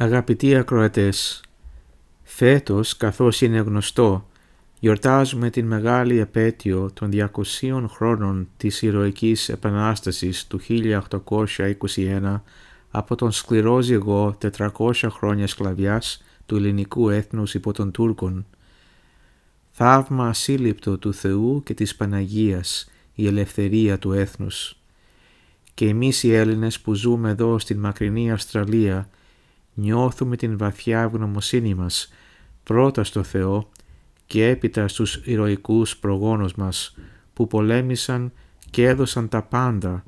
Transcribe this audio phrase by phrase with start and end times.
[0.00, 1.42] Αγαπητοί ακροατές,
[2.22, 4.28] φέτος, καθώς είναι γνωστό,
[4.80, 12.42] γιορτάζουμε την μεγάλη επέτειο των 200 χρόνων της Ηρωικής Επανάστασης του 1821
[12.90, 18.46] από τον σκληρό ζυγό 400 χρόνια σκλαβιάς του ελληνικού έθνους υπό των Τούρκων.
[19.70, 24.78] Θαύμα ασύλληπτο του Θεού και της Παναγίας, η ελευθερία του έθνους.
[25.74, 29.08] Και εμείς οι Έλληνες που ζούμε εδώ στην μακρινή Αυστραλία
[29.78, 32.12] νιώθουμε την βαθιά ευγνωμοσύνη μας
[32.62, 33.68] πρώτα στο Θεό
[34.26, 36.96] και έπειτα στους ηρωικούς προγόνους μας
[37.32, 38.32] που πολέμησαν
[38.70, 40.04] και έδωσαν τα πάντα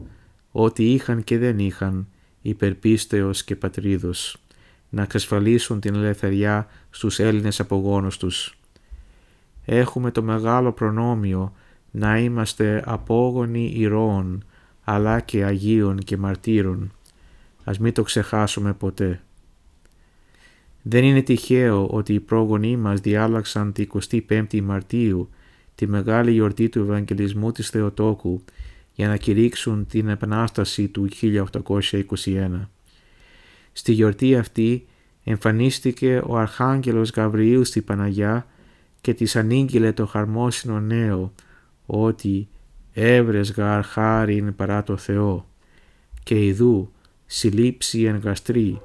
[0.52, 2.08] ό,τι είχαν και δεν είχαν
[2.42, 4.36] υπερπίστεως και πατρίδος
[4.88, 8.58] να εξασφαλίσουν την ελευθεριά στους Έλληνες απογόνους τους.
[9.64, 11.52] Έχουμε το μεγάλο προνόμιο
[11.90, 14.44] να είμαστε απόγονοι ηρώων
[14.84, 16.92] αλλά και Αγίων και Μαρτύρων.
[17.64, 19.20] Ας μην το ξεχάσουμε ποτέ.
[20.82, 23.86] Δεν είναι τυχαίο ότι οι πρόγονοί μας διάλαξαν τη
[24.28, 25.28] 25η Μαρτίου,
[25.74, 28.44] τη μεγάλη γιορτή του Ευαγγελισμού της Θεοτόκου,
[28.94, 32.68] για να κηρύξουν την Επανάσταση του 1821.
[33.72, 34.86] Στη γιορτή αυτή
[35.24, 38.46] εμφανίστηκε ο Αρχάγγελος Γαβριήλ στη Παναγιά
[39.00, 41.32] και της ανήγγειλε το χαρμόσυνο νέο
[41.86, 42.48] ότι
[42.92, 45.46] «Έβρες γαρ χάριν παρά το Θεό»
[46.22, 46.92] και «Ιδού
[47.26, 48.80] συλλήψη εν γαστρή»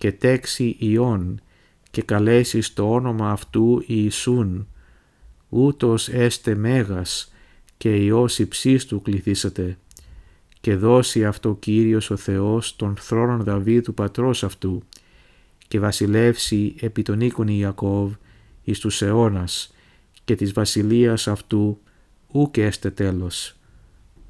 [0.00, 1.40] και τέξει Ιών
[1.90, 4.68] και καλέσεις το όνομα αυτού Ιησούν,
[5.48, 7.32] ούτως έστε μέγας
[7.76, 9.78] και Υιός υψίστου κληθήσατε
[10.60, 14.82] και δώσει αυτό Κύριος ο Θεός τον θρόνον Δαβίδ του πατρός αυτού
[15.68, 18.12] και βασιλεύσει επί τον οίκον Ιακώβ
[18.62, 19.74] εις τους αιώνας
[20.24, 21.80] και της βασιλείας αυτού
[22.32, 23.56] ουκ έστε τέλος.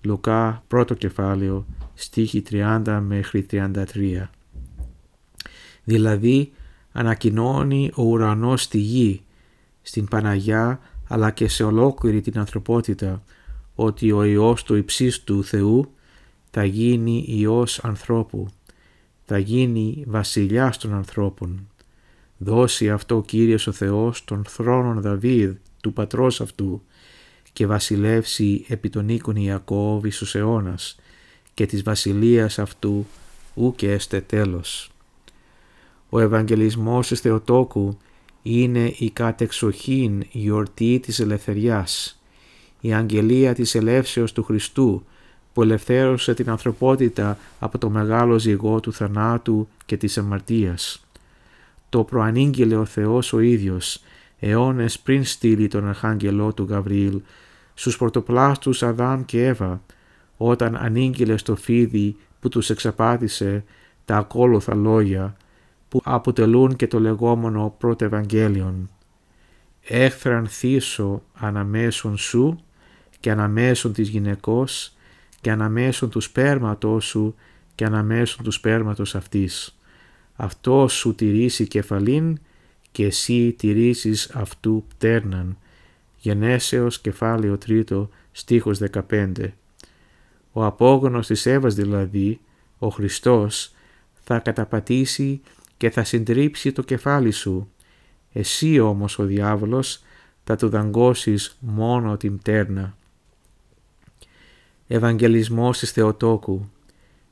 [0.03, 4.29] Λουκά πρώτο κεφάλαιο στίχη 30 μέχρι 33
[5.85, 6.53] δηλαδή
[6.93, 9.23] ανακοινώνει ο ουρανός στη γη,
[9.83, 13.23] στην Παναγιά αλλά και σε ολόκληρη την ανθρωπότητα
[13.75, 15.91] ότι ο Υιός του υψίστου Θεού
[16.51, 18.49] θα γίνει Υιός ανθρώπου,
[19.25, 21.69] θα γίνει βασιλιάς των ανθρώπων.
[22.39, 26.83] Δώσει αυτό ο Κύριος ο Θεός τον θρόνον Δαβίδ του πατρός αυτού
[27.53, 30.97] και βασιλεύσει επί τον οίκον Ιακώβ εις αιώνας
[31.55, 33.07] και της βασιλείας αυτού
[33.55, 34.91] ου και έστε τέλος.
[36.11, 37.97] Ο Ευαγγελισμός της Θεοτόκου
[38.43, 42.21] είναι η κατεξοχήν γιορτή της ελευθεριάς,
[42.81, 45.05] η αγγελία της ελεύσεως του Χριστού
[45.53, 51.05] που ελευθέρωσε την ανθρωπότητα από το μεγάλο ζυγό του θανάτου και της αμαρτίας.
[51.89, 54.03] Το προανήγγειλε ο Θεός ο ίδιος,
[54.39, 57.21] αιώνες πριν στείλει τον Αρχάγγελό του Γαβριήλ,
[57.75, 59.83] στους πρωτοπλάστους Αδάμ και Εύα,
[60.37, 63.65] όταν ανήγγειλε στο φίδι που τους εξαπάτησε
[64.05, 65.37] τα ακόλουθα λόγια
[65.91, 68.91] που αποτελούν και το λεγόμενο πρώτο Ευαγγέλιον.
[69.83, 72.61] Έχθραν θύσω αναμέσων σου
[73.21, 74.93] και αναμέσων της γυναικός
[75.41, 77.35] και αναμέσων του σπέρματός σου
[77.75, 79.79] και αναμέσων του σπέρματος αυτής.
[80.37, 82.39] Αυτό σου τηρήσει κεφαλήν
[82.93, 85.59] και εσύ τηρήσεις αυτού πτέρναν.
[86.19, 89.53] Γενέσεως κεφάλαιο τρίτο στίχος 15.
[90.53, 92.41] Ο απόγονος της Εύας δηλαδή,
[92.79, 93.73] ο Χριστός,
[94.25, 95.41] θα καταπατήσει
[95.81, 97.71] και θα συντρίψει το κεφάλι σου.
[98.33, 100.03] Εσύ όμως ο διάβολος
[100.45, 102.97] θα του δαγκώσεις μόνο την πτέρνα.
[104.87, 106.71] Ευαγγελισμός της Θεοτόκου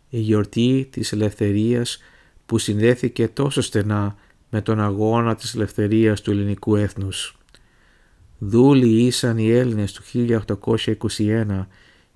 [0.09, 1.99] Η γιορτή της ελευθερίας
[2.47, 4.17] που συνδέθηκε τόσο στενά
[4.50, 7.39] με τον αγώνα της ελευθερίας του ελληνικού έθνους.
[8.39, 11.67] Δούλοι ήσαν οι Έλληνες του 1821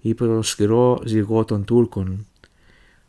[0.01, 2.27] υπό το σκληρό ζυγό των Τούρκων,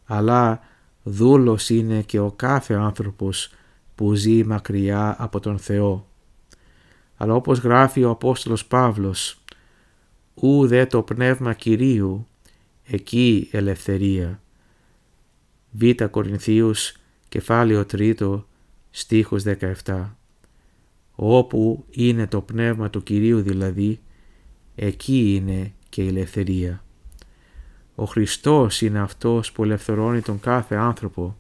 [0.05, 0.61] αλλά
[1.03, 3.53] δούλος είναι και ο κάθε άνθρωπος
[3.95, 6.07] που ζει μακριά από τον Θεό.
[7.15, 9.37] Αλλά όπως γράφει ο Απόστολος Παύλος,
[10.33, 12.27] «Ου δε το πνεύμα Κυρίου,
[12.83, 14.41] εκεί ελευθερία».
[15.71, 16.03] Β.
[16.11, 16.97] Κορινθίους,
[17.29, 18.45] κεφάλαιο 3,
[18.89, 20.17] στίχος 17.
[21.15, 23.99] Όπου είναι το πνεύμα του Κυρίου δηλαδή,
[24.75, 26.83] εκεί είναι και η ελευθερία.
[27.95, 31.35] Ο Χριστός είναι αυτός που ελευθερώνει τον κάθε άνθρωπο,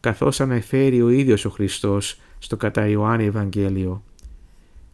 [0.00, 4.02] καθώς αναφέρει ο ίδιος ο Χριστός στο κατά Ιωάννη Ευαγγέλιο.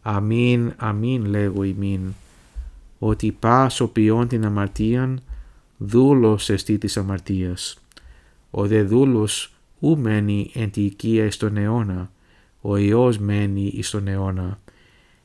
[0.01, 2.01] Αμήν, αμήν λέγω ημίν,
[2.99, 5.21] ότι πάσο ποιόν την αμαρτίαν,
[5.77, 7.77] δούλος εστί της αμαρτίας.
[8.51, 12.11] Ο δε δούλος ου μένει εν τη οικία εις τον αιώνα,
[12.61, 14.59] ο Υιός μένει εις τον αιώνα.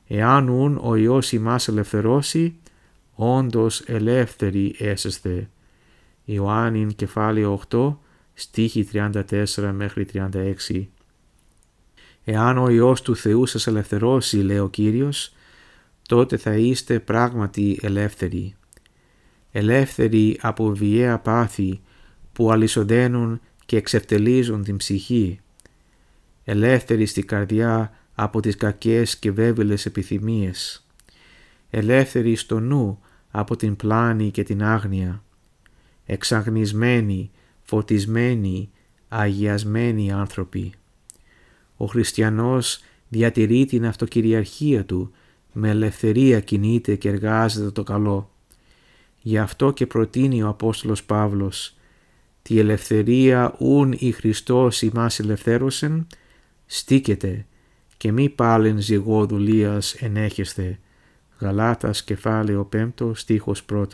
[0.07, 2.55] Εάν ούν ο Υιός ημάς ελευθερώσει,
[3.21, 5.51] όντως ελεύθεροι έσαστε.
[6.25, 7.97] Ιωάννην κεφάλαιο 8,
[8.35, 9.23] στίχη 34
[9.73, 10.87] μέχρι 36.
[12.25, 15.33] Εάν ο Υιός του Θεού σας ελευθερώσει, λέει ο Κύριος,
[16.09, 18.55] τότε θα είστε πράγματι ελεύθεροι.
[19.51, 21.81] Ελεύθεροι από βιαία πάθη
[22.33, 25.41] που αλυσοδένουν και εξευτελίζουν την ψυχή.
[26.45, 30.87] Ελεύθεροι στη καρδιά από τις κακές και βέβαιλες επιθυμίες.
[31.71, 32.99] Ελεύθεροι στο νου
[33.31, 35.23] από την πλάνη και την άγνοια.
[36.07, 37.31] Εξαγνισμένοι,
[37.63, 38.71] φωτισμένοι,
[39.09, 40.73] αγιασμένοι άνθρωποι.
[41.77, 45.11] Ο χριστιανός διατηρεί την αυτοκυριαρχία του,
[45.53, 48.31] με ελευθερία κινείται και εργάζεται το καλό.
[49.21, 51.77] Γι' αυτό και προτείνει ο Απόστολος Παύλος
[52.43, 56.07] «Τη ελευθερία ούν η Χριστός ημάς ελευθέρωσεν,
[56.67, 57.47] στήκεται
[57.97, 60.79] και μη πάλεν ζυγό δουλείας ενέχεστε».
[61.41, 63.87] Γαλάτας κεφάλαιο 5 στίχος 1.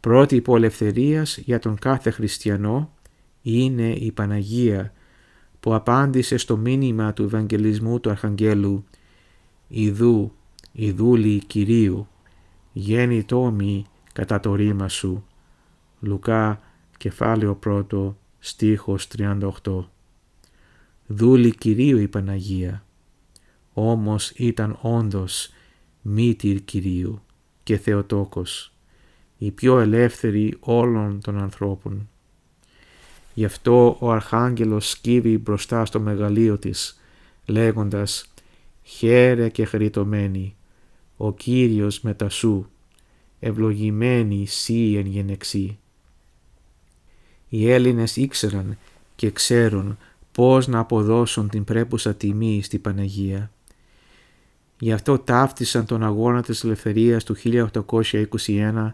[0.00, 2.92] Πρότυπο ελευθερίας για τον κάθε χριστιανό
[3.42, 4.92] είναι η Παναγία
[5.60, 8.84] που απάντησε στο μήνυμα του Ευαγγελισμού του Αρχαγγέλου
[9.68, 10.32] «Ιδού,
[10.72, 12.08] Ιδούλη Κυρίου,
[12.72, 15.24] γέννη τόμη κατά το ρήμα σου».
[16.00, 16.60] Λουκά
[16.96, 17.58] κεφάλαιο
[17.90, 19.84] 1 στίχος 38.
[21.06, 22.84] Δούλη Κυρίου η Παναγία,
[23.72, 25.52] όμως ήταν όντως
[26.02, 27.22] μήτηρ Κυρίου
[27.62, 28.72] και Θεοτόκος,
[29.38, 32.08] η πιο ελεύθερη όλων των ανθρώπων.
[33.34, 37.00] Γι' αυτό ο Αρχάγγελος σκύβει μπροστά στο μεγαλείο της,
[37.46, 38.32] λέγοντας
[38.82, 40.56] «Χαίρε και χαριτωμένη,
[41.16, 42.70] ο Κύριος μετά σου,
[43.40, 45.78] ευλογημένη σύ εν γενεξή».
[47.48, 48.78] Οι Έλληνες ήξεραν
[49.16, 49.98] και ξέρουν
[50.32, 53.50] πώς να αποδώσουν την πρέπουσα τιμή στη Παναγία.
[54.78, 58.92] Γι' αυτό ταύτισαν τον αγώνα της ελευθερίας του 1821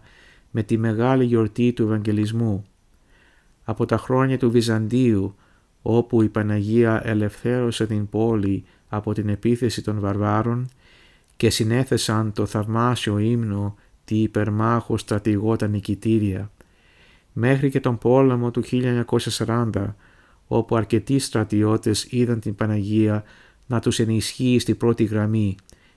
[0.50, 2.64] με τη μεγάλη γιορτή του Ευαγγελισμού.
[3.64, 5.34] Από τα χρόνια του Βυζαντίου,
[5.82, 10.68] όπου η Παναγία ελευθέρωσε την πόλη από την επίθεση των βαρβάρων
[11.36, 13.74] και συνέθεσαν το θαυμάσιο ύμνο
[14.04, 16.50] «Τη υπερμάχο στρατηγό τα νικητήρια»,
[17.32, 18.62] μέχρι και τον πόλεμο του
[19.38, 19.70] 1940,
[20.46, 23.24] όπου αρκετοί στρατιώτες είδαν την Παναγία
[23.66, 25.56] να τους ενισχύει στη πρώτη γραμμή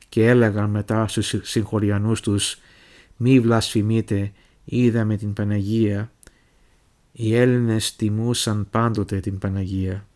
[0.09, 2.59] και έλεγαν μετά στους συγχωριανούς τους
[3.17, 4.31] «Μη βλασφημείτε,
[4.65, 6.11] είδαμε την Παναγία».
[7.11, 10.07] Οι Έλληνες τιμούσαν πάντοτε την Παναγία.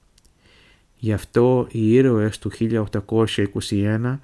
[0.98, 4.20] Γι' αυτό οι ήρωες του 1821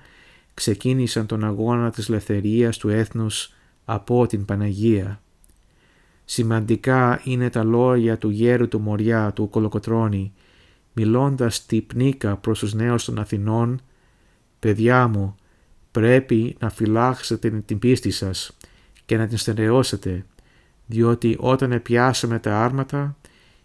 [0.53, 3.53] ξεκίνησαν τον αγώνα της ελευθερίας του έθνους
[3.85, 5.21] από την Παναγία.
[6.25, 10.33] Σημαντικά είναι τα λόγια του γέρου του Μοριά του Κολοκοτρώνη
[10.99, 13.81] μιλώντας τη πνίκα προς τους νέους των Αθηνών
[14.59, 15.35] «Παιδιά μου,
[15.97, 18.57] πρέπει να φυλάξετε την πίστη σας
[19.05, 20.25] και να την στερεώσετε,
[20.85, 23.17] διότι όταν επιάσαμε τα άρματα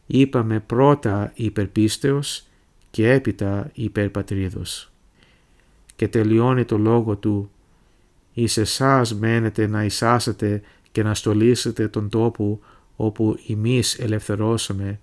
[0.07, 2.47] είπαμε πρώτα υπερπίστεως
[2.91, 4.93] και έπειτα υπερπατρίδος.
[5.97, 7.51] Και τελειώνει το λόγο του
[8.35, 10.63] «Εις εσάς μένετε να εισάσετε
[10.93, 12.61] και να στολίσετε τον τόπο
[12.97, 15.01] όπου εμείς ελευθερώσαμε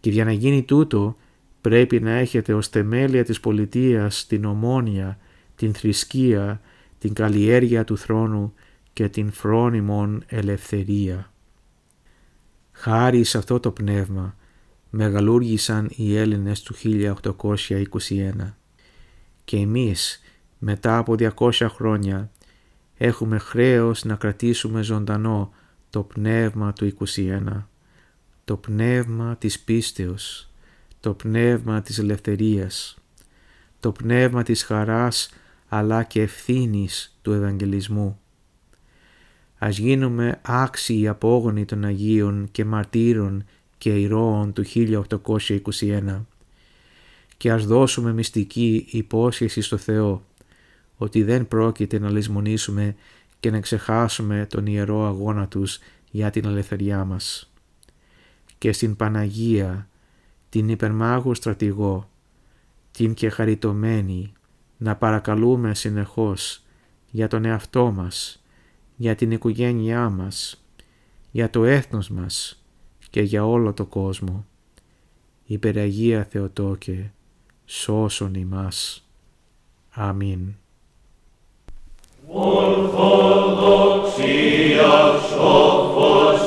[0.00, 1.16] και για να γίνει τούτο
[1.60, 5.18] πρέπει να έχετε ως θεμέλια της πολιτείας την ομόνια
[5.56, 6.60] την θρησκεία,
[6.98, 8.54] την καλλιέργεια του θρόνου
[8.92, 11.32] και την φρόνιμον ελευθερία.
[12.72, 14.36] Χάρη σε αυτό το πνεύμα
[14.90, 18.54] μεγαλούργησαν οι Έλληνες του 1821
[19.44, 20.20] και εμείς
[20.58, 22.30] μετά από 200 χρόνια
[22.96, 25.52] έχουμε χρέος να κρατήσουμε ζωντανό
[25.90, 27.40] το πνεύμα του 21,
[28.44, 30.50] το πνεύμα της πίστεως,
[31.00, 32.98] το πνεύμα της ελευθερίας,
[33.80, 35.30] το πνεύμα της χαράς
[35.68, 38.20] αλλά και ευθύνης του Ευαγγελισμού.
[39.58, 43.44] Ας γίνουμε άξιοι απόγονοι των Αγίων και μαρτύρων
[43.78, 46.20] και ηρώων του 1821
[47.36, 50.22] και ας δώσουμε μυστική υπόσχεση στο Θεό
[50.96, 52.96] ότι δεν πρόκειται να λησμονήσουμε
[53.40, 55.78] και να ξεχάσουμε τον ιερό αγώνα τους
[56.10, 57.52] για την ελευθεριά μας.
[58.58, 59.88] Και στην Παναγία,
[60.48, 62.10] την υπερμάγου στρατηγό,
[62.92, 64.32] την και χαριτωμένη,
[64.76, 66.62] να παρακαλούμε συνεχώς
[67.10, 68.42] για τον εαυτό μας,
[68.96, 70.64] για την οικογένειά μας,
[71.30, 72.62] για το έθνος μας
[73.10, 74.46] και για όλο το κόσμο.
[75.46, 77.12] Υπεραγία Θεοτόκε,
[77.64, 79.06] σώσον ημάς.
[79.90, 80.54] Αμήν.
[82.28, 82.90] Ορθοδοξία
[85.30, 86.46] σοφός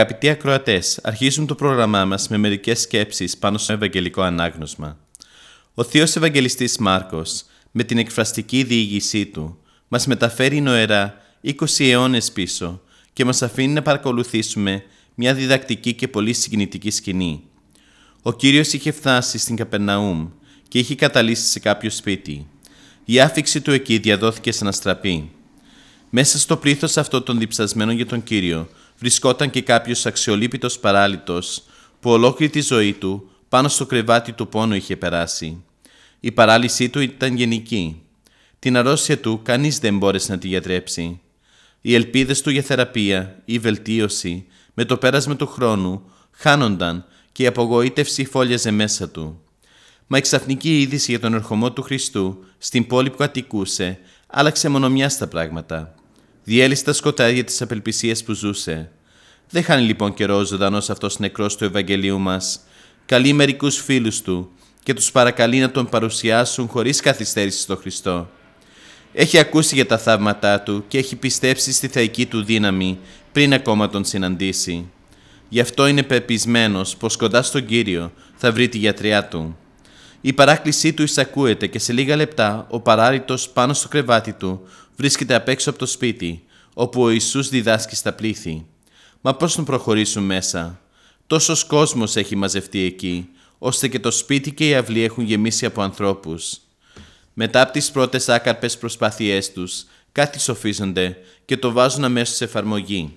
[0.00, 4.98] Αγαπητοί ακροατές, αρχίζουμε το πρόγραμμά μας με μερικές σκέψεις πάνω στο Ευαγγελικό Ανάγνωσμα.
[5.74, 12.80] Ο Θείο Ευαγγελιστής Μάρκος, με την εκφραστική διήγησή του, μας μεταφέρει νοερά 20 αιώνες πίσω
[13.12, 14.82] και μας αφήνει να παρακολουθήσουμε
[15.14, 17.42] μια διδακτική και πολύ συγκινητική σκηνή.
[18.22, 20.28] Ο κύριος είχε φτάσει στην Καπερναούμ
[20.68, 22.46] και είχε καταλύσει σε κάποιο σπίτι.
[23.04, 25.30] Η άφηξη του εκεί διαδόθηκε σε ένα στραπή.
[26.10, 28.68] Μέσα στο πλήθο αυτό των διψασμένων για τον κύριο
[29.00, 31.62] βρισκόταν και κάποιος αξιολύπητος παράλυτος
[32.00, 35.64] που ολόκληρη τη ζωή του πάνω στο κρεβάτι του πόνου είχε περάσει.
[36.20, 38.02] Η παράλυσή του ήταν γενική.
[38.58, 41.20] Την αρρώστια του κανείς δεν μπόρεσε να τη γιατρέψει.
[41.80, 47.46] Οι ελπίδες του για θεραπεία ή βελτίωση με το πέρασμα του χρόνου χάνονταν και η
[47.46, 49.40] απογοήτευση φόλιαζε μέσα του.
[50.06, 54.90] Μα η ξαφνική είδηση για τον ερχομό του Χριστού στην πόλη που κατοικούσε άλλαξε μόνο
[54.90, 55.94] μια στα πράγματα
[56.44, 58.90] διέλυσε τα σκοτάδια τη απελπισία που ζούσε.
[59.50, 62.60] Δεν χάνει λοιπόν καιρό ο ζωντανός αυτός νεκρός του Ευαγγελίου μας.
[63.06, 64.50] Καλεί μερικούς φίλους του
[64.82, 68.30] και τους παρακαλεί να τον παρουσιάσουν χωρίς καθυστέρηση στο Χριστό.
[69.12, 72.98] Έχει ακούσει για τα θαύματά του και έχει πιστέψει στη θεϊκή του δύναμη
[73.32, 74.88] πριν ακόμα τον συναντήσει.
[75.48, 79.56] Γι' αυτό είναι πεπισμένος πως κοντά στον κύριο θα βρει τη γιατριά του.
[80.20, 84.60] Η παράκλησή του εισακούεται και σε λίγα λεπτά ο παράρρητος πάνω στο κρεβάτι του
[85.00, 88.66] βρίσκεται απ' έξω από το σπίτι, όπου ο Ιησούς διδάσκει στα πλήθη.
[89.20, 90.80] Μα πώς να προχωρήσουν μέσα;
[91.26, 93.28] Τόσος κόσμος έχει μαζευτεί εκεί,
[93.58, 96.60] ώστε και το σπίτι και η αυλή έχουν γεμίσει από ανθρώπους.
[97.32, 103.14] Μετά από τις πρώτες άκαρπες προσπάθειές τους, κάτι σοφίζονται και το βάζουν αμέσως σε εφαρμογή.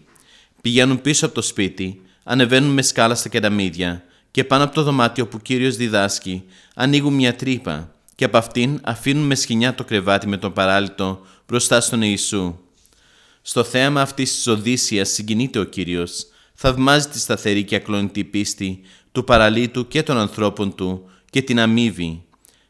[0.61, 5.27] Πηγαίνουν πίσω από το σπίτι, ανεβαίνουν με σκάλα στα κεραμίδια και πάνω από το δωμάτιο
[5.27, 6.43] που ο Κύριος διδάσκει
[6.75, 11.81] ανοίγουν μια τρύπα και από αυτήν αφήνουν με σχοινιά το κρεβάτι με τον παράλυτο μπροστά
[11.81, 12.55] στον Ιησού.
[13.41, 19.23] Στο θέαμα αυτής της Οδύσσιας συγκινείται ο Κύριος, θαυμάζει τη σταθερή και ακλόνητη πίστη του
[19.23, 22.23] παραλίτου και των ανθρώπων του και την αμείβει.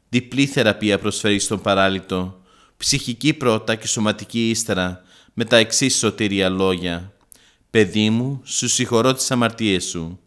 [0.09, 2.41] Διπλή θεραπεία προσφέρει στον παράλυτο,
[2.77, 5.01] ψυχική πρώτα και σωματική ύστερα,
[5.33, 7.13] με τα εξής σωτήρια λόγια.
[7.69, 10.19] «Παιδί μου, σου συγχωρώ τις αμαρτίες σου».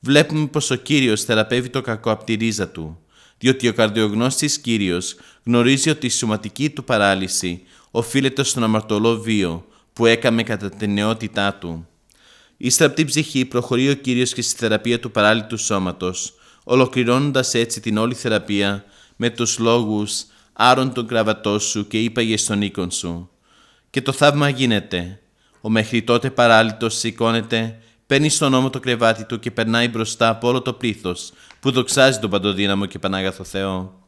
[0.00, 2.98] Βλέπουμε πως ο Κύριος θεραπεύει το κακό από τη ρίζα του,
[3.40, 10.06] διότι ο καρδιογνώστης Κύριος γνωρίζει ότι η σωματική του παράλυση οφείλεται στον αμαρτωλό βίο που
[10.06, 11.86] έκαμε κατά την νεότητά του.
[12.56, 17.80] Ύστερα από την ψυχή προχωρεί ο Κύριος και στη θεραπεία του παράλυτου σώματος, ολοκληρώνοντας έτσι
[17.80, 18.84] την όλη θεραπεία
[19.16, 23.30] με τους λόγους «Άρον τον κραβατό σου και είπαγε στον οίκον σου».
[23.90, 25.20] Και το θαύμα γίνεται.
[25.60, 30.48] Ο μέχρι τότε παράλυτος σηκώνεται παίρνει στον νόμο το κρεβάτι του και περνάει μπροστά από
[30.48, 34.00] όλο το πλήθος που δοξάζει τον Παντοδύναμο και Πανάγαθο Θεό.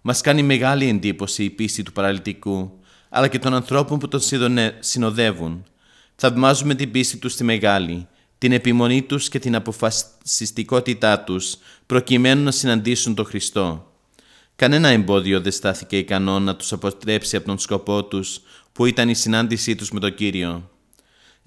[0.00, 4.20] Μας κάνει μεγάλη εντύπωση η πίστη του παραλυτικού, αλλά και των ανθρώπων που τον
[4.78, 5.64] συνοδεύουν.
[6.16, 8.06] Θαυμάζουμε την πίστη τους στη μεγάλη,
[8.38, 11.56] την επιμονή τους και την αποφασιστικότητά τους
[11.86, 13.92] προκειμένου να συναντήσουν τον Χριστό.
[14.56, 18.40] Κανένα εμπόδιο δεν στάθηκε ικανό να τους αποτρέψει από τον σκοπό τους
[18.72, 20.70] που ήταν η συνάντησή τους με τον Κύριο.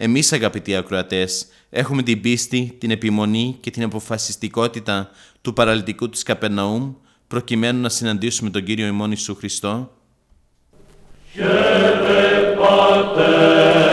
[0.04, 5.10] Εμείς αγαπητοί ακροατές έχουμε την πίστη, την επιμονή και την αποφασιστικότητα
[5.42, 6.94] του παραλυτικού της Καπερναούμ
[7.28, 9.92] προκειμένου να συναντήσουμε τον Κύριο ημών Ιησού Χριστό.
[11.34, 13.91] Χαίρε Πατέρων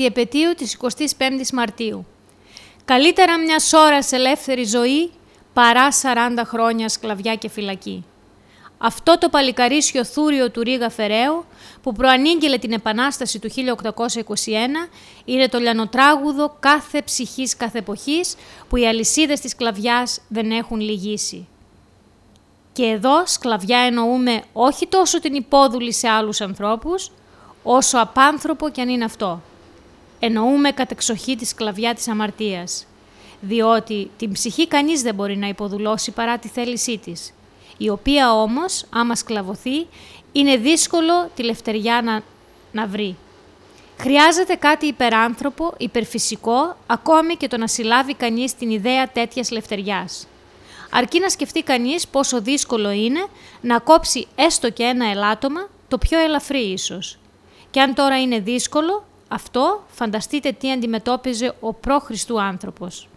[0.00, 2.06] τη επαιτίου της 25ης Μαρτίου.
[2.84, 5.10] Καλύτερα μια ώρα σε ελεύθερη ζωή
[5.52, 8.04] παρά 40 χρόνια σκλαβιά και φυλακή.
[8.78, 11.44] Αυτό το παλικαρίσιο θούριο του Ρίγα Φεραίου
[11.82, 14.88] που προανήγγειλε την Επανάσταση του 1821
[15.24, 18.34] είναι το λιανοτράγουδο κάθε ψυχής κάθε εποχής
[18.68, 21.48] που οι αλυσίδες της σκλαβιάς δεν έχουν λυγίσει.
[22.72, 27.10] Και εδώ σκλαβιά εννοούμε όχι τόσο την υπόδουλη σε άλλους ανθρώπους,
[27.62, 29.42] όσο απάνθρωπο κι αν είναι αυτό.
[30.20, 32.86] Εννοούμε κατεξοχή τη σκλαβιά της αμαρτίας,
[33.40, 37.34] διότι την ψυχή κανείς δεν μπορεί να υποδουλώσει παρά τη θέλησή της,
[37.76, 39.86] η οποία όμως, άμα σκλαβωθεί,
[40.32, 42.22] είναι δύσκολο τη λευτεριά να,
[42.72, 43.16] να βρει.
[43.98, 50.26] Χρειάζεται κάτι υπεράνθρωπο, υπερφυσικό, ακόμη και το να συλλάβει κανείς την ιδέα τέτοιας λευτεριάς.
[50.90, 53.26] Αρκεί να σκεφτεί κανείς πόσο δύσκολο είναι
[53.60, 57.18] να κόψει έστω και ένα ελάττωμα, το πιο ελαφρύ ίσως.
[57.70, 63.08] Και αν τώρα είναι δύσκολο, αυτό φανταστείτε τι αντιμετώπιζε ο προ-Χριστού άνθρωπος.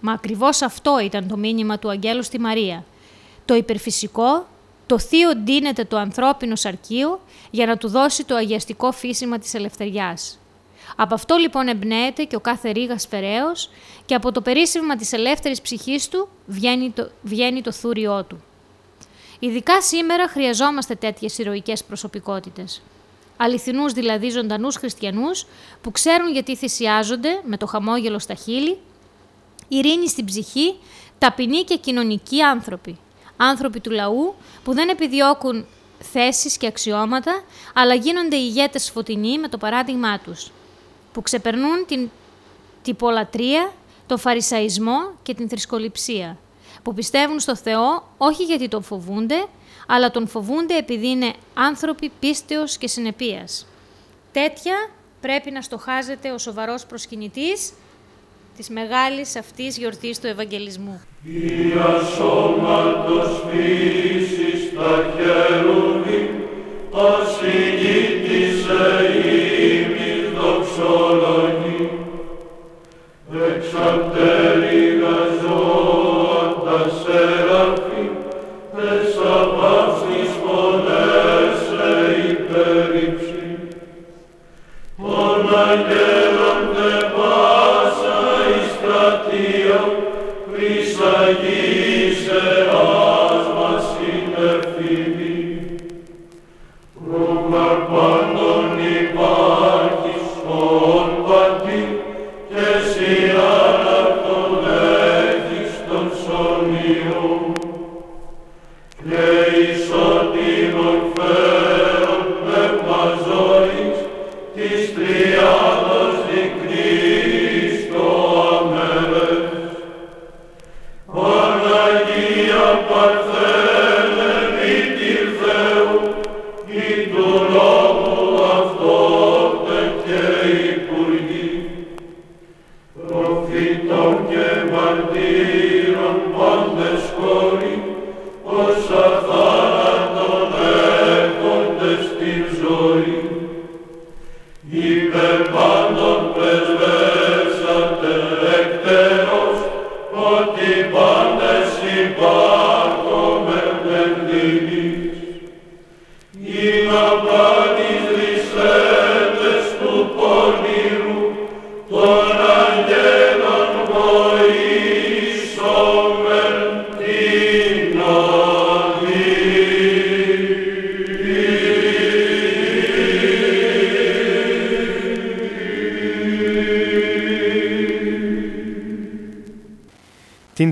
[0.00, 2.84] Μα ακριβώς αυτό ήταν το μήνυμα του Αγγέλου στη Μαρία.
[3.44, 4.46] Το υπερφυσικό,
[4.86, 10.38] το θείο ντύνεται το ανθρώπινο σαρκείο για να του δώσει το αγιαστικό φύσιμα της ελευθεριάς.
[10.96, 13.70] Από αυτό λοιπόν εμπνέεται και ο κάθε ρίγας φεραίος
[14.06, 18.42] και από το περίσσευμα της ελεύθερης ψυχής του βγαίνει το, βγαίνει το θούριό του.
[19.38, 22.82] Ειδικά σήμερα χρειαζόμαστε τέτοιες ηρωικές προσωπικότητες.
[23.36, 25.46] Αληθινούς δηλαδή ζωντανούς χριστιανούς
[25.80, 28.78] που ξέρουν γιατί θυσιάζονται με το χαμόγελο στα χείλη,
[29.68, 30.74] ειρήνη στην ψυχή,
[31.18, 32.98] ταπεινοί και κοινωνικοί άνθρωποι.
[33.36, 35.66] Άνθρωποι του λαού που δεν επιδιώκουν
[35.98, 37.42] θέσεις και αξιώματα,
[37.74, 40.50] αλλά γίνονται ηγέτες φωτεινοί με το παράδειγμά τους,
[41.12, 42.10] που ξεπερνούν την
[42.82, 43.72] τυπολατρεία,
[44.06, 46.38] τον φαρισαϊσμό και την θρησκοληψία,
[46.82, 49.46] που πιστεύουν στο Θεό όχι γιατί τον φοβούνται,
[49.86, 53.66] αλλά τον φοβούνται επειδή είναι άνθρωποι πίστεως και συνεπίας.
[54.32, 54.74] Τέτοια
[55.20, 57.72] πρέπει να στοχάζεται ο σοβαρός προσκυνητής
[58.56, 61.02] της μεγάλης αυτής γιορτής του Ευαγγελισμού.
[61.22, 66.48] Δια σώματος φύσης τα χερουβή,
[66.92, 68.42] ασυγήτησε
[69.64, 71.90] ημις δοξολογή.
[73.56, 74.53] Εξαπτέρυγα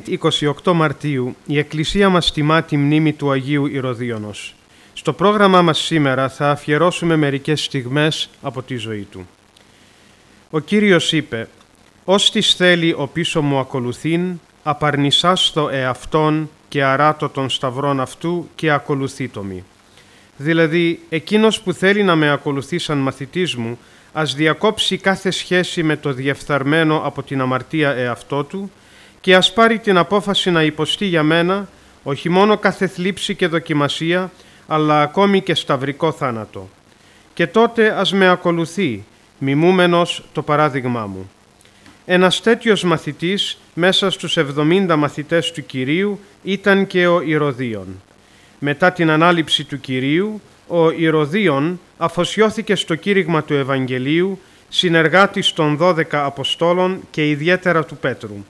[0.01, 0.19] Την
[0.65, 4.55] 28 Μαρτίου η Εκκλησία μας τιμά τη μνήμη του Αγίου Ηρωδίωνος.
[4.93, 9.29] Στο πρόγραμμά μας σήμερα θα αφιερώσουμε μερικές στιγμές από τη ζωή του.
[10.51, 11.49] Ο Κύριος είπε
[12.05, 18.71] «Ως της θέλει ο πίσω μου ακολουθήν, απαρνησάστο εαυτόν και αράτω των σταυρών αυτού και
[18.71, 19.65] ακολουθήτο μη».
[20.37, 23.79] Δηλαδή, εκείνος που θέλει να με ακολουθεί σαν μαθητής μου,
[24.13, 28.71] ας διακόψει κάθε σχέση με το διεφθαρμένο από την αμαρτία εαυτό του
[29.23, 31.69] και ας πάρει την απόφαση να υποστεί για μένα
[32.03, 34.31] όχι μόνο κάθε θλίψη και δοκιμασία,
[34.67, 36.69] αλλά ακόμη και σταυρικό θάνατο.
[37.35, 39.05] Και τότε ας με ακολουθεί,
[39.39, 41.31] μιμούμενος το παράδειγμά μου.
[42.05, 48.03] Ένας τέτοιος μαθητής μέσα στους 70 μαθητές του Κυρίου ήταν και ο Ηρωδίων.
[48.59, 56.03] Μετά την ανάληψη του Κυρίου, ο Ηρωδίων αφοσιώθηκε στο κήρυγμα του Ευαγγελίου, συνεργάτης των 12
[56.11, 58.45] Αποστόλων και ιδιαίτερα του Πέτρου.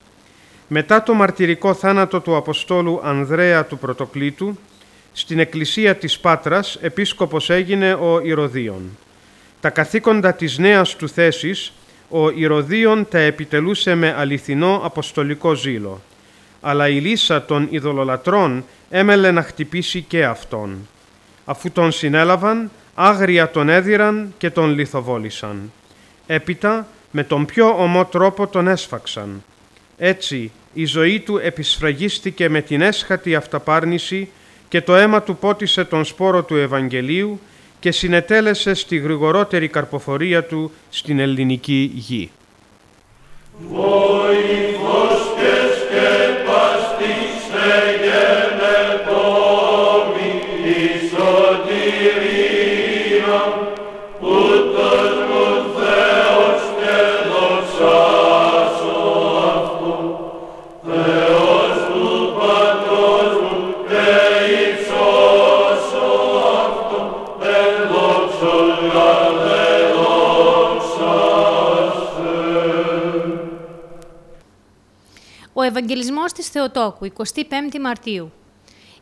[0.75, 4.57] Μετά το μαρτυρικό θάνατο του Αποστόλου Ανδρέα του Πρωτοκλήτου,
[5.13, 8.97] στην εκκλησία της Πάτρας επίσκοπος έγινε ο Ηρωδίων.
[9.59, 11.73] Τα καθήκοντα της νέας του θέσης,
[12.09, 16.01] ο Ηρωδίων τα επιτελούσε με αληθινό αποστολικό ζήλο.
[16.61, 20.87] Αλλά η λύσα των ειδωλολατρών έμελε να χτυπήσει και αυτόν.
[21.45, 25.71] Αφού τον συνέλαβαν, άγρια τον έδιραν και τον λιθοβόλησαν.
[26.27, 29.43] Έπειτα, με τον πιο ομό τρόπο τον έσφαξαν.
[29.97, 34.29] Έτσι, η ζωή του επισφραγίστηκε με την έσχατη αυταπάρνηση
[34.67, 37.39] και το αίμα του πότισε τον σπόρο του Ευαγγελίου
[37.79, 42.31] και συνετέλεσε στη γρηγορότερη καρποφορία του στην ελληνική γη.
[43.71, 44.23] Ο
[75.83, 78.31] Ευαγγελισμός της Θεοτόκου, 25η Μαρτίου.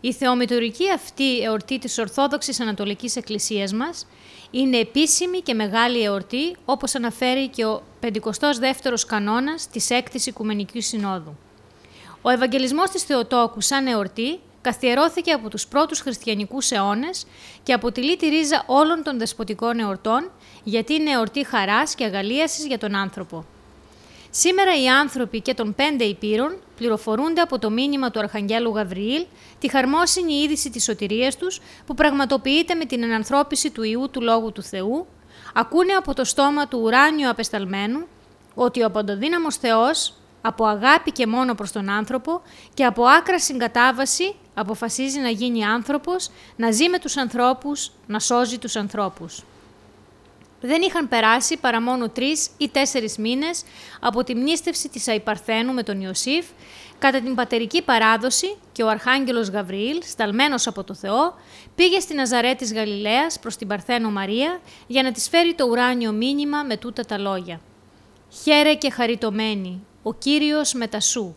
[0.01, 4.07] Η θεομητορική αυτή εορτή της Ορθόδοξης Ανατολικής Εκκλησίας μας
[4.51, 11.37] είναι επίσημη και μεγάλη εορτή, όπως αναφέρει και ο 52ος κανόνας της 6ης Οικουμενικής Συνόδου.
[12.21, 17.25] Ο Ευαγγελισμός της Θεοτόκου σαν εορτή καθιερώθηκε από τους πρώτους χριστιανικούς αιώνες
[17.63, 20.31] και αποτελεί τη ρίζα όλων των δεσποτικών εορτών,
[20.63, 23.45] γιατί είναι εορτή χαράς και αγαλίασης για τον άνθρωπο.
[24.33, 29.25] Σήμερα οι άνθρωποι και των πέντε υπήρων πληροφορούνται από το μήνυμα του Αρχαγγέλου Γαβριήλ
[29.59, 34.51] τη χαρμόσυνη είδηση της σωτηρίας τους που πραγματοποιείται με την ενανθρώπιση του Ιού του Λόγου
[34.51, 35.07] του Θεού,
[35.53, 38.07] ακούνε από το στόμα του ουράνιου απεσταλμένου
[38.55, 42.41] ότι ο παντοδύναμος Θεός από αγάπη και μόνο προς τον άνθρωπο
[42.73, 48.57] και από άκρα συγκατάβαση αποφασίζει να γίνει άνθρωπος, να ζει με τους ανθρώπους, να σώζει
[48.57, 49.43] τους ανθρώπους.
[50.61, 53.63] Δεν είχαν περάσει παρά μόνο τρεις ή τέσσερις μήνες
[53.99, 56.45] από τη μνήστευση της Αϊπαρθένου με τον Ιωσήφ
[56.99, 61.35] κατά την πατερική παράδοση και ο Αρχάγγελος Γαβριήλ, σταλμένος από το Θεό,
[61.75, 66.11] πήγε στη Ναζαρέ της Γαλιλαίας προς την Παρθένο Μαρία για να της φέρει το ουράνιο
[66.11, 67.61] μήνυμα με τούτα τα λόγια.
[68.43, 71.35] «Χαίρε και χαριτωμένη, ο Κύριος μετασού,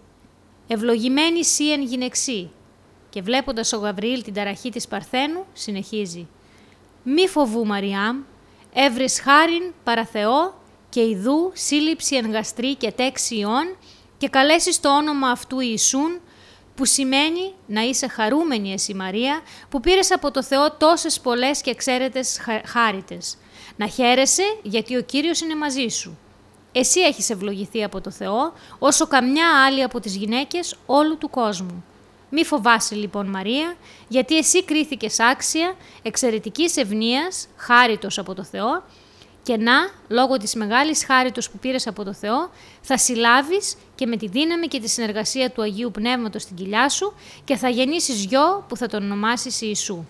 [0.67, 2.51] ευλογημένη σύ εν γυναιξή».
[3.11, 6.29] Και βλέποντας ο Γαβριήλ την ταραχή της Παρθένου, συνεχίζει
[7.03, 8.23] «Μη φοβού Μαριάμ,
[8.75, 10.55] έβρις χάριν παραθεό
[10.89, 13.77] και ιδού σύλληψη γαστρή και τέξη ιών
[14.19, 16.21] και καλέσεις το όνομα αυτού Ιησούν,
[16.75, 21.71] που σημαίνει να είσαι χαρούμενη εσύ Μαρία, που πήρες από το Θεό τόσες πολλές και
[21.71, 23.37] εξαίρετες χάριτες.
[23.77, 26.19] Να χαίρεσαι γιατί ο Κύριος είναι μαζί σου.
[26.73, 31.85] Εσύ έχεις ευλογηθεί από το Θεό, όσο καμιά άλλη από τις γυναίκες όλου του κόσμου.
[32.37, 33.77] Μη φοβάσαι λοιπόν Μαρία,
[34.09, 38.83] γιατί εσύ κρίθηκες άξια, εξαιρετικής ευνίας, χάριτος από το Θεό,
[39.43, 39.73] και να,
[40.09, 44.67] λόγω της μεγάλης χάριτος που πήρες από το Θεό, θα συλλάβεις και με τη δύναμη
[44.67, 48.87] και τη συνεργασία του Αγίου Πνεύματος στην κοιλιά σου και θα γεννήσεις γιο που θα
[48.87, 50.05] τον ονομάσεις Ιησού.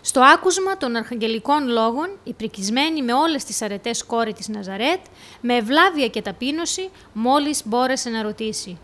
[0.00, 5.00] Στο άκουσμα των αρχαγγελικών λόγων, η πρικισμένη με όλες τις αρετές κόρη της Ναζαρέτ,
[5.40, 8.78] με ευλάβεια και ταπείνωση, μόλις μπόρεσε να ρωτήσει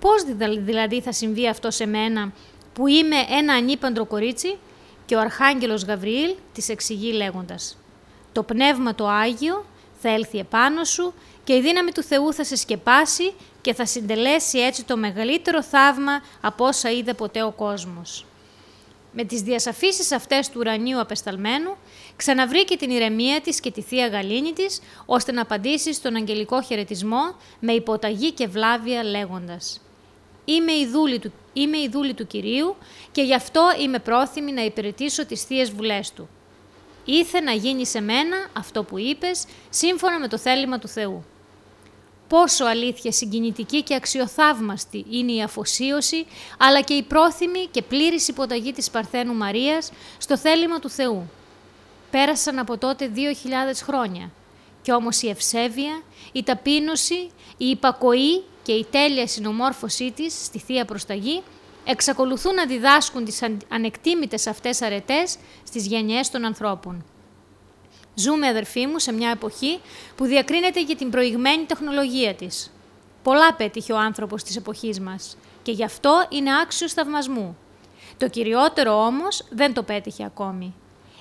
[0.00, 0.22] Πώς
[0.64, 2.32] δηλαδή θα συμβεί αυτό σε μένα
[2.72, 4.58] που είμαι ένα ανήπαντρο κορίτσι
[5.06, 7.76] και ο Αρχάγγελος Γαβριήλ της εξηγεί λέγοντας
[8.32, 9.64] «Το Πνεύμα το Άγιο
[10.00, 14.58] θα έλθει επάνω σου και η δύναμη του Θεού θα σε σκεπάσει και θα συντελέσει
[14.58, 18.26] έτσι το μεγαλύτερο θαύμα από όσα είδε ποτέ ο κόσμος.
[19.12, 21.76] Με τις διασαφήσεις αυτές του ουρανίου απεσταλμένου,
[22.16, 27.34] ξαναβρήκε την ηρεμία της και τη θεία γαλήνη της, ώστε να απαντήσει στον αγγελικό χαιρετισμό
[27.60, 29.80] με υποταγή και βλάβεια λέγοντας
[30.48, 32.76] «Είμαι η δούλη του, είμαι η δούλη του Κυρίου
[33.12, 36.28] και γι' αυτό είμαι πρόθυμη να υπηρετήσω τις θείες βουλές Του.
[37.04, 41.24] Ήθε να γίνει σε μένα αυτό που είπες, σύμφωνα με το θέλημα του Θεού»
[42.28, 46.26] πόσο αλήθεια συγκινητική και αξιοθαύμαστη είναι η αφοσίωση,
[46.58, 51.30] αλλά και η πρόθυμη και πλήρης υποταγή της Παρθένου Μαρίας στο θέλημα του Θεού.
[52.10, 53.20] Πέρασαν από τότε 2.000
[53.82, 54.30] χρόνια,
[54.82, 60.84] κι όμως η ευσέβεια, η ταπείνωση, η υπακοή και η τέλεια συνομόρφωσή της στη Θεία
[60.84, 61.42] Προσταγή
[61.84, 67.04] εξακολουθούν να διδάσκουν τις ανεκτήμητες αυτές αρετές στις γενιές των ανθρώπων.
[68.14, 69.80] Ζούμε, αδερφοί μου, σε μια εποχή
[70.16, 72.72] που διακρίνεται για την προηγμένη τεχνολογία της.
[73.22, 77.56] Πολλά πέτυχε ο άνθρωπος της εποχής μας και γι' αυτό είναι άξιος θαυμασμού.
[78.16, 80.74] Το κυριότερο όμως δεν το πέτυχε ακόμη.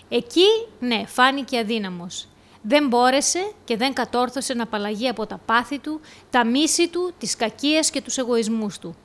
[0.10, 0.48] Εκεί,
[0.80, 2.28] ναι, φάνηκε αδύναμος.
[2.68, 7.36] Δεν μπόρεσε και δεν κατόρθωσε να απαλλαγεί από τα πάθη του, τα μίση του, τις
[7.36, 8.96] κακίες και τους εγωισμούς του.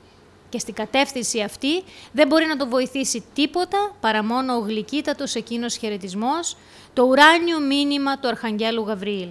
[0.49, 5.75] Και στην κατεύθυνση αυτή δεν μπορεί να το βοηθήσει τίποτα παρά μόνο ο γλυκύτατος εκείνος
[5.75, 6.57] χαιρετισμός,
[6.93, 9.29] το ουράνιο μήνυμα του Αρχαγγέλου Γαβριήλ.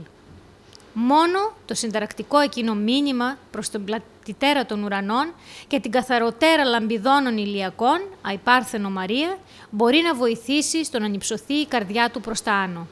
[0.93, 5.35] Μόνο το συνταρακτικό εκείνο μήνυμα προς τον πλατητέρα των ουρανών
[5.67, 9.39] και την καθαροτέρα λαμπιδόνων ηλιακών, αϊπάρθενο Μαρία,
[9.71, 12.87] μπορεί να βοηθήσει στο να νυψωθεί η καρδιά του προς τα άνω.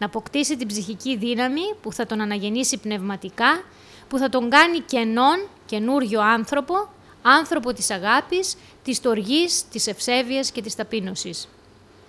[0.00, 3.62] Να αποκτήσει την ψυχική δύναμη που θα τον αναγεννήσει πνευματικά,
[4.08, 6.74] που θα τον κάνει κενόν, καινούριο άνθρωπο,
[7.22, 11.48] άνθρωπο της αγάπης, της τοργής, της ευσέβειας και της ταπείνωσης.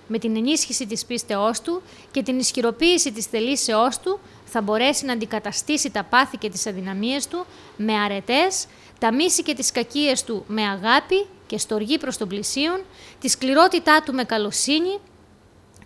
[0.08, 5.13] Με την ενίσχυση της πίστεώς του και την ισχυροποίηση της θελήσεώς του, θα μπορέσει να
[5.13, 7.45] αντικαταστήσει τα πάθη και τις αδυναμίες του
[7.77, 8.65] με αρετές,
[8.99, 12.82] τα μίση και τις κακίες του με αγάπη και στοργή προς τον πλησίον,
[13.19, 14.99] τη σκληρότητά του με καλοσύνη,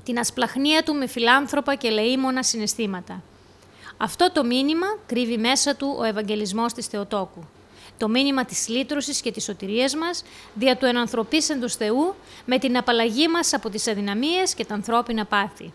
[0.05, 3.23] την ασπλαχνία του με φιλάνθρωπα και λεήμονα συναισθήματα.
[3.97, 7.47] Αυτό το μήνυμα κρύβει μέσα του ο Ευαγγελισμός της Θεοτόκου
[7.97, 12.15] το μήνυμα της λύτρωσης και της σωτηρίας μας, δια του ενανθρωπίσεντος Θεού,
[12.45, 15.73] με την απαλλαγή μας από τις αδυναμίες και τα ανθρώπινα πάθη.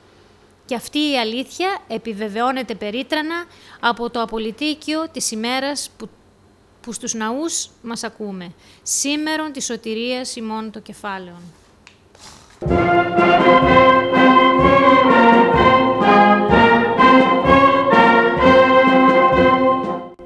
[0.66, 3.44] Και αυτή η αλήθεια επιβεβαιώνεται περίτρανα
[3.80, 6.08] από το απολυτίκιο της ημέρας που,
[6.80, 8.52] που στους ναούς μας ακούμε.
[8.82, 11.42] Σήμερον της σωτηρίας ημών το κεφάλαιον.